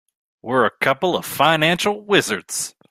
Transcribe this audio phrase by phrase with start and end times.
[0.41, 2.73] We're a couple of financial wizards.